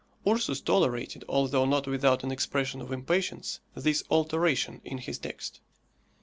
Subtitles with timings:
[0.27, 5.59] Ursus tolerated, although not without an expression of impatience, this alteration in his text.